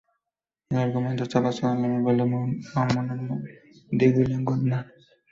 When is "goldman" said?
4.43-4.91